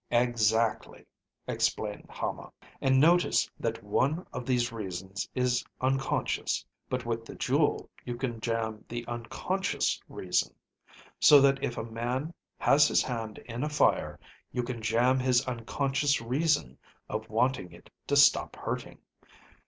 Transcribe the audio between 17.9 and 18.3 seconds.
to